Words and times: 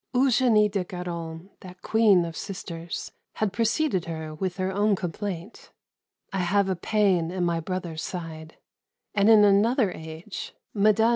Eugenie 0.15 0.67
de 0.67 0.83
Guerin, 0.83 1.51
that 1.59 1.83
queen 1.83 2.25
of 2.25 2.35
sisters, 2.35 3.11
had 3.33 3.53
preceded 3.53 4.05
her 4.05 4.33
with 4.33 4.57
her 4.57 4.71
own 4.71 4.95
complaint, 4.95 5.69
"I 6.33 6.39
have 6.39 6.67
a 6.69 6.75
pain 6.75 7.29
in 7.29 7.45
my 7.45 7.59
brother's 7.59 8.01
side"; 8.01 8.57
and 9.13 9.29
in 9.29 9.43
another 9.43 9.91
age 9.91 10.55
Mme. 10.73 11.03